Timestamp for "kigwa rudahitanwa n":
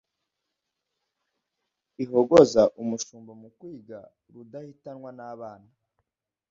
3.57-5.25